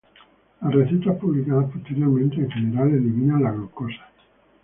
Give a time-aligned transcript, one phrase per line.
[0.61, 4.09] Las recetas publicadas posteriormente en general eliminan la glucosa.